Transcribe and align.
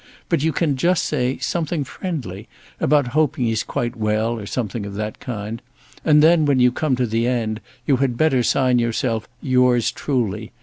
But 0.29 0.41
you 0.41 0.51
can 0.51 0.77
just 0.77 1.03
say 1.05 1.37
something 1.37 1.83
friendly, 1.83 2.47
about 2.79 3.09
hoping 3.09 3.45
he's 3.45 3.61
quite 3.61 3.95
well, 3.95 4.31
or 4.39 4.47
something 4.47 4.83
of 4.83 4.95
that 4.95 5.19
kind. 5.19 5.61
And 6.03 6.23
then 6.23 6.45
when 6.45 6.59
you 6.59 6.71
come 6.71 6.95
to 6.95 7.05
the 7.05 7.27
end, 7.27 7.61
you 7.85 7.97
had 7.97 8.17
better 8.17 8.41
sign 8.41 8.79
yourself 8.79 9.29
'Yours 9.43 9.91
truly.' 9.91 10.51